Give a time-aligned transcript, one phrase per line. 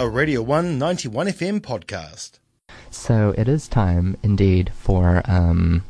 [0.00, 2.38] a Radio 191 FM podcast.
[2.90, 5.84] So it is time, indeed, for um,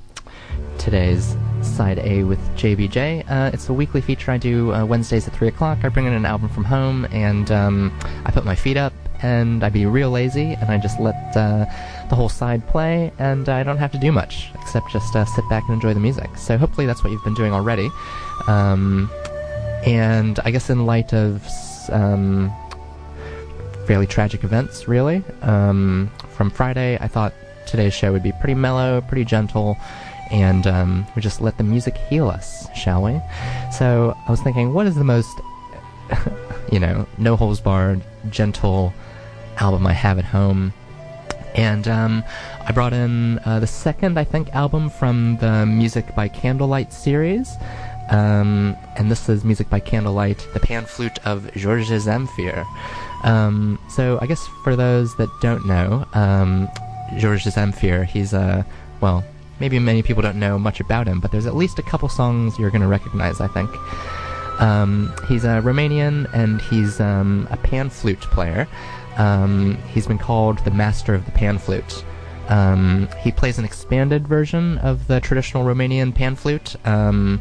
[0.79, 3.31] today's Side A with JBJ.
[3.31, 5.81] Uh, it's a weekly feature I do uh, Wednesdays at 3 o'clock.
[5.83, 9.63] I bring in an album from home and um, I put my feet up and
[9.63, 11.67] I be real lazy and I just let uh,
[12.09, 15.47] the whole side play and I don't have to do much except just uh, sit
[15.51, 16.35] back and enjoy the music.
[16.39, 17.91] So hopefully that's what you've been doing already.
[18.47, 19.11] Um,
[19.85, 21.47] and I guess in light of
[21.91, 22.51] um,
[23.89, 25.25] fairly tragic events, really.
[25.41, 27.33] Um, from Friday, I thought
[27.67, 29.79] today's show would be pretty mellow, pretty gentle,
[30.31, 33.19] and um, we just let the music heal us, shall we?
[33.73, 35.35] So I was thinking, what is the most,
[36.71, 38.93] you know, no holes barred, gentle
[39.57, 40.75] album I have at home?
[41.55, 42.25] And um,
[42.67, 47.57] I brought in uh, the second, I think, album from the Music by Candlelight series.
[48.11, 52.67] Um, and this is Music by Candlelight, the pan flute of Georges Zamfir.
[53.25, 56.69] Um, so I guess for those that don't know, um,
[57.19, 58.65] Georges Zamfir, he's a,
[59.01, 59.25] well,
[59.61, 62.59] maybe many people don't know much about him, but there's at least a couple songs
[62.59, 63.71] you're going to recognize, I think.
[64.61, 68.67] Um, he's a Romanian and he's um, a pan flute player.
[69.17, 72.05] Um, he's been called the master of the pan flute.
[72.49, 77.41] Um, he plays an expanded version of the traditional Romanian pan flute, um,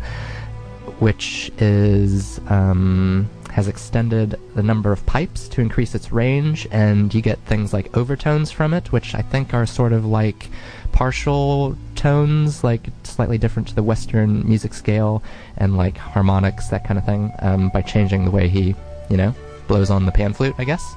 [0.99, 7.23] which is um, has extended the number of pipes to increase its range, and you
[7.23, 10.51] get things like overtones from it, which I think are sort of like
[10.91, 15.23] partial tones, like slightly different to the Western music scale,
[15.57, 18.75] and like harmonics, that kind of thing, um, by changing the way he,
[19.09, 19.33] you know,
[19.67, 20.93] blows on the pan flute, I guess.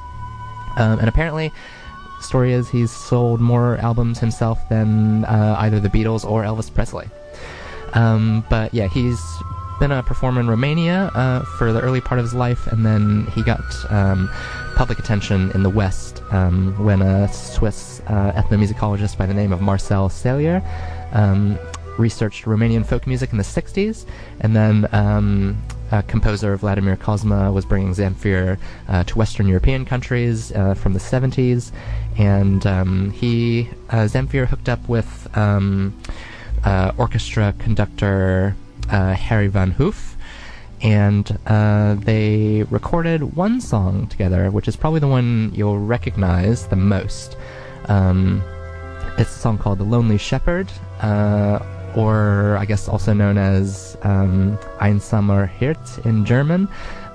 [0.77, 1.51] Um, and apparently,
[2.21, 7.09] story is he's sold more albums himself than uh, either the Beatles or Elvis Presley.
[7.95, 9.19] Um, but yeah, he's
[9.81, 13.25] been a performer in Romania uh, for the early part of his life, and then
[13.35, 14.29] he got um,
[14.77, 19.63] public attention in the West um, when a Swiss uh, ethnomusicologist by the name of
[19.63, 20.63] Marcel Cellier
[21.15, 21.59] um,
[21.99, 24.05] researched Romanian folk music in the 60s,
[24.41, 25.57] and then um,
[26.09, 28.59] composer Vladimir Cosma was bringing Zamfir
[28.89, 31.73] uh, to Western European countries uh, from the 70s,
[32.19, 35.99] and um, he uh, Zamfir hooked up with um,
[36.65, 38.55] uh, orchestra conductor
[38.91, 40.17] uh, Harry Van Hoof,
[40.83, 46.77] and uh, they recorded one song together, which is probably the one you'll recognize the
[46.77, 47.37] most.
[47.87, 48.43] Um,
[49.19, 51.59] it's a song called "The Lonely Shepherd," uh,
[51.97, 56.69] or I guess also known as um, Einsamer Hirt in German.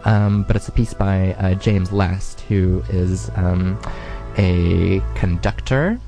[0.06, 3.80] Um, but it's a piece by uh, James Last, who is um,
[4.38, 6.00] a conductor.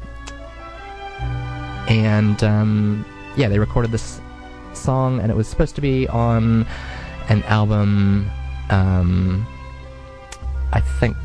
[1.88, 4.22] And um, yeah, they recorded this
[4.77, 6.65] song, and it was supposed to be on
[7.29, 8.29] an album.
[8.69, 9.45] Um,
[10.73, 11.17] I think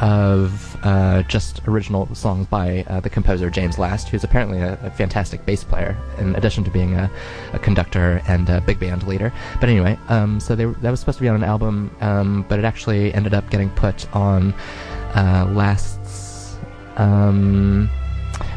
[0.00, 4.90] of uh, just original songs by uh, the composer James Last, who's apparently a, a,
[4.90, 7.10] fantastic bass player, in addition to being a,
[7.52, 9.32] a, conductor and a big band leader.
[9.58, 12.64] But anyway, um, so that was supposed to be on an album, um, but it
[12.64, 14.52] actually ended up getting put on
[15.14, 16.56] uh, Last's
[16.96, 17.88] um,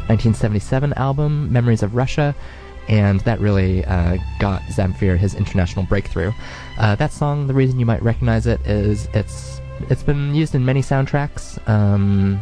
[0.08, 2.34] 1977 album, Memories of Russia,
[2.88, 6.32] and that really uh, got Zamfir his international breakthrough.
[6.78, 10.64] Uh, that song, the reason you might recognize it is it's it's been used in
[10.64, 11.66] many soundtracks.
[11.68, 12.40] Um,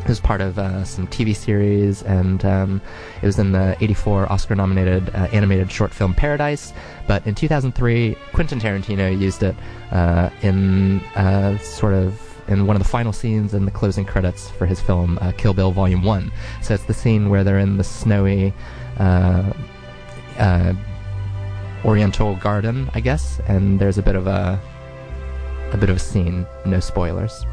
[0.00, 2.80] it was part of uh, some TV series, and um,
[3.22, 6.72] it was in the '84 Oscar-nominated uh, animated short film Paradise.
[7.06, 9.54] But in 2003, Quentin Tarantino used it
[9.90, 12.18] uh, in uh, sort of
[12.48, 15.54] in one of the final scenes in the closing credits for his film uh, Kill
[15.54, 16.32] Bill Volume One.
[16.62, 18.52] So it's the scene where they're in the snowy
[21.84, 24.60] Oriental garden, I guess, and there's a bit of a
[25.72, 26.46] a bit of a scene.
[26.66, 27.44] No spoilers.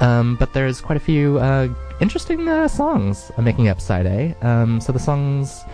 [0.00, 1.68] Um, but there's quite a few uh,
[2.00, 4.34] interesting uh, songs making up side A.
[4.46, 5.64] Um, so the songs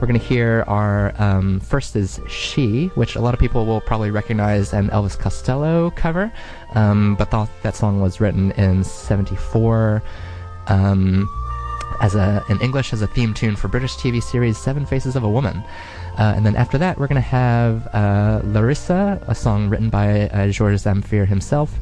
[0.00, 3.80] we're going to hear are um, first is She, which a lot of people will
[3.80, 6.32] probably recognize an Elvis Costello cover,
[6.74, 10.02] um, but thought that song was written in '74
[10.68, 11.28] um,
[12.00, 15.24] as a in English as a theme tune for British TV series Seven Faces of
[15.24, 15.62] a Woman.
[16.18, 20.28] Uh, and then after that, we're going to have uh, Larissa, a song written by
[20.28, 21.72] uh, Georges Zamfir himself.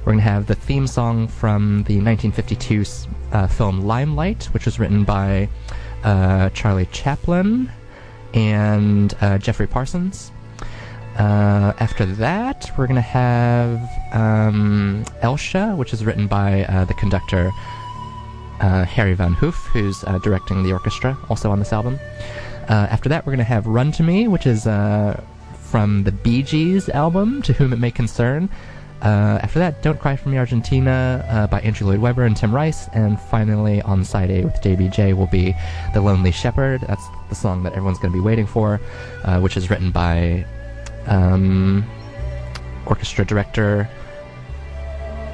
[0.00, 2.84] We're going to have the theme song from the 1952
[3.32, 5.48] uh, film Limelight, which was written by
[6.02, 7.70] uh, Charlie Chaplin
[8.34, 10.32] and uh, Geoffrey Parsons.
[11.16, 13.80] after that, we're going to have
[14.12, 17.50] um, Elsha, which is written by the conductor
[18.60, 21.98] Harry Van Hoof, who's directing the orchestra, also on this album.
[22.68, 25.22] Uh, after that, we're going to have Run to Me, which is uh,
[25.60, 28.48] from the Bee Gees album, To Whom It May Concern.
[29.02, 32.54] Uh, after that, Don't Cry for Me Argentina uh, by Andrew Lloyd Webber and Tim
[32.54, 32.88] Rice.
[32.94, 35.54] And finally, on side A with JBJ will be
[35.92, 36.80] The Lonely Shepherd.
[36.82, 38.80] That's the song that everyone's going to be waiting for,
[39.24, 40.46] uh, which is written by
[41.06, 41.84] um,
[42.86, 43.88] orchestra director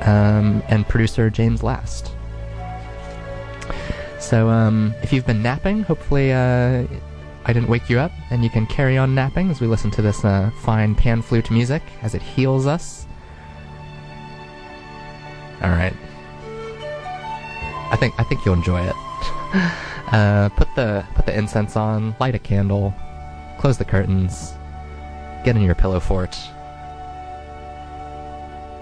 [0.01, 2.13] um, and producer James Last.
[4.21, 6.87] So, um, if you've been napping, hopefully uh,
[7.47, 10.03] I didn't wake you up, and you can carry on napping as we listen to
[10.03, 13.07] this uh, fine pan flute music as it heals us.
[15.63, 15.95] All right.
[17.91, 18.95] I think I think you'll enjoy it.
[20.13, 22.95] uh, put the put the incense on, light a candle,
[23.59, 24.53] close the curtains,
[25.45, 26.37] get in your pillow fort.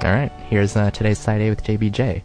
[0.05, 2.23] All right, here's uh, today's side A with JBJ.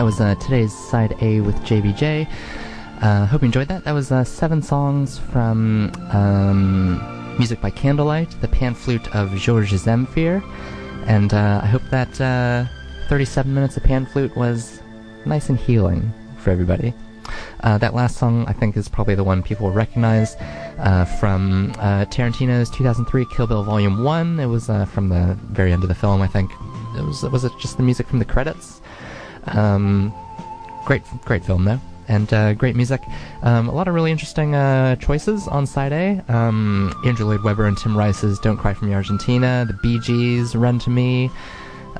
[0.00, 2.26] That was uh, today's side A with JBJ.
[3.02, 3.84] Uh, hope you enjoyed that.
[3.84, 9.84] That was uh, seven songs from um, music by Candlelight, the pan flute of Georges
[9.84, 10.42] Zamfir,
[11.06, 12.64] and uh, I hope that uh,
[13.10, 14.80] 37 minutes of pan flute was
[15.26, 16.94] nice and healing for everybody.
[17.62, 20.34] Uh, that last song, I think, is probably the one people recognize
[20.78, 24.40] uh, from uh, Tarantino's 2003 Kill Bill Volume 1.
[24.40, 26.50] It was uh, from the very end of the film, I think.
[26.96, 28.80] It was, was it just the music from the credits?
[29.46, 30.12] Um,
[30.84, 31.80] great, great film, though.
[32.08, 33.02] And uh, great music.
[33.42, 36.24] Um, a lot of really interesting uh, choices on side A.
[36.28, 40.56] Um, Andrew Lloyd Webber and Tim Rice's Don't Cry For Me Argentina, the Bee Gees,
[40.56, 41.30] Run to Me,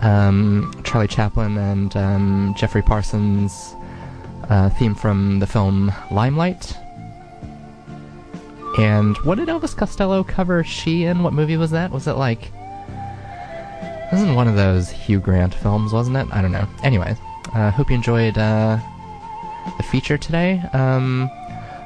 [0.00, 3.74] um, Charlie Chaplin and um, Geoffrey Parsons'
[4.48, 6.76] uh, theme from the film Limelight.
[8.78, 11.22] And what did Elvis Costello cover she in?
[11.22, 11.90] What movie was that?
[11.90, 12.50] Was it like.
[14.10, 16.26] This is one of those Hugh Grant films, wasn't it?
[16.32, 16.66] I don't know.
[16.82, 17.16] Anyway,
[17.54, 18.78] uh, hope you enjoyed uh,
[19.76, 20.62] the feature today.
[20.72, 21.30] Um,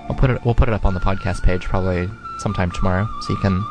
[0.08, 0.44] I'll put it.
[0.44, 2.08] We'll put it up on the podcast page probably
[2.38, 3.64] sometime tomorrow, so you can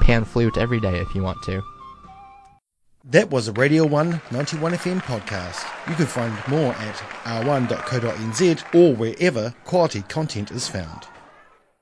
[0.00, 1.62] pan flute every day if you want to.
[3.04, 5.66] That was a Radio 1 91 FM podcast.
[5.88, 11.09] You can find more at r1.co.nz or wherever quality content is found.